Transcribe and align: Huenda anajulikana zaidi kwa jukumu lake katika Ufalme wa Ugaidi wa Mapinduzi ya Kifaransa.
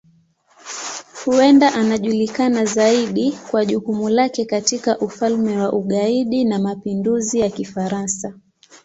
Huenda 1.25 1.73
anajulikana 1.73 2.65
zaidi 2.65 3.31
kwa 3.51 3.65
jukumu 3.65 4.09
lake 4.09 4.45
katika 4.45 4.97
Ufalme 4.99 5.57
wa 5.57 5.71
Ugaidi 5.73 6.47
wa 6.49 6.59
Mapinduzi 6.59 7.39
ya 7.39 7.49
Kifaransa. 7.49 8.33